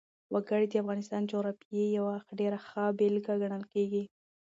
وګړي 0.33 0.65
د 0.69 0.73
افغانستان 0.83 1.21
د 1.23 1.29
جغرافیې 1.31 1.85
یوه 1.97 2.15
ډېره 2.39 2.57
ښه 2.67 2.83
بېلګه 2.97 3.33
ګڼل 3.41 3.63
کېږي. 3.73 4.03